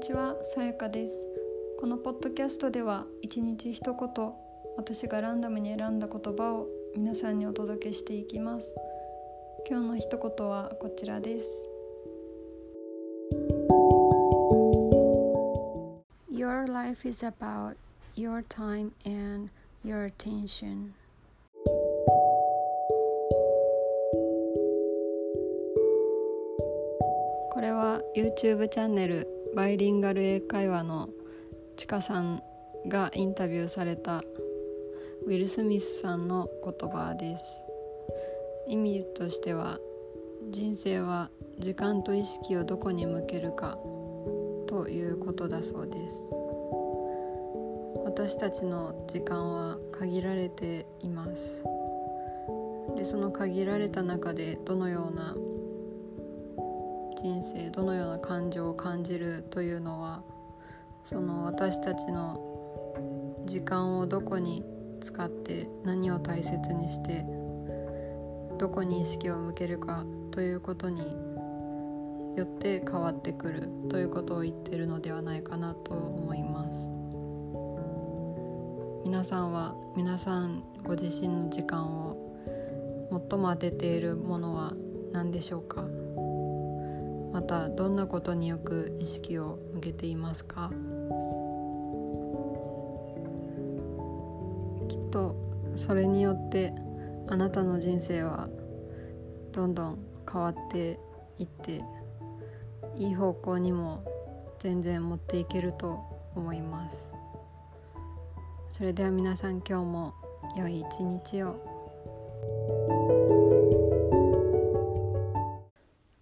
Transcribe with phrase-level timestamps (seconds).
[0.00, 1.28] にちは、さやかです。
[1.78, 4.32] このポッドキャストでは一日一言、
[4.78, 8.74] 私がランダムに選んだ言葉を皆さんにお届けしていきます。
[9.68, 11.68] 今日の一言はこちらです。
[16.32, 17.76] Your life is about
[18.16, 19.50] your time and
[19.84, 20.92] your attention.
[27.52, 31.08] これは YouTube チャンネルバイリンガル英会話の
[31.76, 32.42] ちかさん
[32.86, 34.22] がインタビューされた
[35.26, 37.64] ウィル・スミスさんの言葉です。
[38.68, 39.78] 意味としては
[40.50, 43.76] 人生は時間と意識をどこに向けるか
[44.66, 46.34] ということだそうです。
[48.04, 51.64] 私たちの時間は限られています。
[52.96, 55.34] でその限られた中でどのような
[57.22, 60.22] 人生どのような感情を感じるというのは
[61.04, 64.64] その私たちの時間をどこに
[65.00, 67.24] 使って何を大切にして
[68.58, 71.02] どこに意識を向けるかということに
[72.36, 76.88] よって変わってくるということを言ってるのではないかなと思います。
[79.04, 82.16] 皆さんは皆さんご自身の時間を
[83.10, 84.72] 最も当てているものは
[85.12, 85.84] 何でしょうか？
[87.32, 90.70] またどんなことによく意識を向けていますか？
[94.88, 95.36] きっと
[95.76, 96.72] それによって
[97.28, 98.48] あなたの人生は
[99.52, 99.98] どんどん
[100.30, 100.98] 変わって
[101.38, 101.82] いって
[102.96, 104.04] いい方向にも
[104.58, 106.00] 全然持っていけると
[106.34, 107.14] 思います。
[108.68, 110.14] それでは皆さん今日も
[110.56, 111.56] 良い一日を。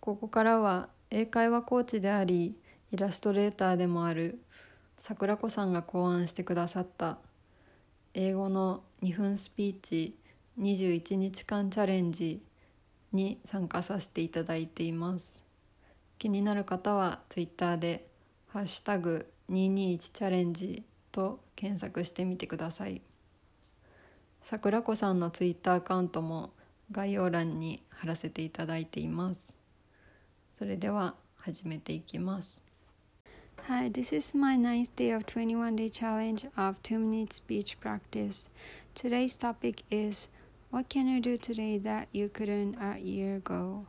[0.00, 2.56] ここからは英会話コーチであり
[2.90, 4.40] イラストレーターでもある
[4.98, 7.18] 桜子さんが考案してくださった
[8.14, 10.16] 英語の2分スピーチ
[10.58, 12.42] 21日間チャレンジ
[13.12, 15.44] に参加させていただいています。
[16.18, 18.08] 気になる方はツイッターで
[18.48, 23.02] 「ハッシュタグ #221 チャレンジ」と検索してみてください。
[24.42, 26.52] 桜子さんのツイッターアカウントも
[26.90, 29.55] 概要欄に貼らせていただいています。
[30.55, 32.61] それでは始めていきます。
[33.67, 38.49] Hi, this is my ninth day of 21 day challenge of 2 minute speech practice.
[38.95, 40.29] Today's topic is
[40.71, 43.85] What can you do today that you couldn't a year ago?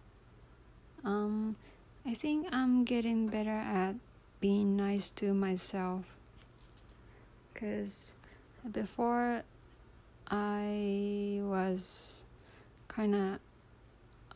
[1.05, 1.57] Um,
[2.05, 3.95] I think I'm getting better at
[4.41, 6.05] being nice to myself.
[7.53, 8.17] Because
[8.71, 9.43] before
[10.29, 12.25] I was
[12.89, 13.39] kind of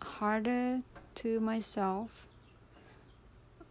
[0.00, 0.82] harder
[1.15, 2.27] to myself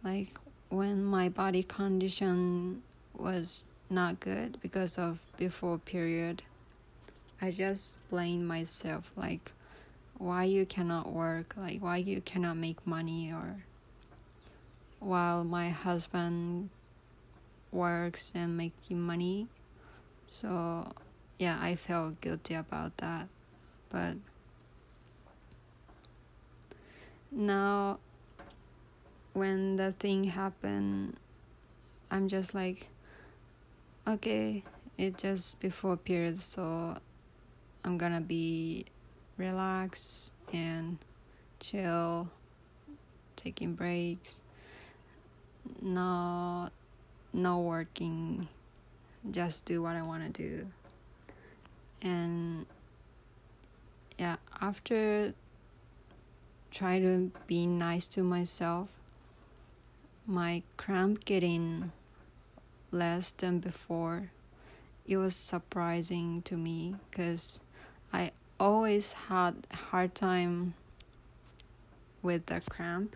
[0.03, 0.37] like
[0.69, 2.81] when my body condition
[3.17, 6.43] was not good because of before period
[7.41, 9.51] i just blame myself like
[10.17, 13.63] why you cannot work like why you cannot make money or
[15.01, 16.69] while my husband
[17.71, 19.47] works and making money.
[20.25, 20.93] So
[21.39, 23.27] yeah i felt guilty about that.
[23.89, 24.17] But
[27.31, 27.97] now
[29.33, 31.15] when the thing happened
[32.09, 32.87] i'm just like
[34.07, 34.63] okay
[34.97, 36.97] it just before period so
[37.85, 38.85] i'm gonna be
[39.37, 40.97] relax and
[41.59, 42.29] chill
[43.35, 44.41] taking breaks
[45.81, 46.69] no
[47.33, 48.47] no working
[49.29, 50.67] just do what i want to do.
[52.01, 52.65] And
[54.17, 55.33] yeah after
[56.71, 58.97] try to be nice to myself.
[60.25, 61.91] My cramp getting
[62.91, 64.31] less than before
[65.07, 67.59] it was surprising to me because
[68.13, 70.73] i always had a hard time
[72.21, 73.15] with the cramp.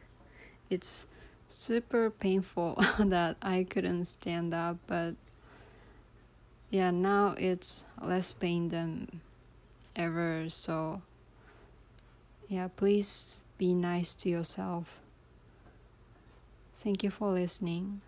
[0.70, 1.06] It's
[1.48, 5.14] super painful that i couldn't stand up but
[6.72, 9.22] yeah now it's less pain than
[9.96, 11.02] ever so
[12.48, 15.00] yeah, please be nice to yourself.
[16.76, 18.02] Thank you for listening.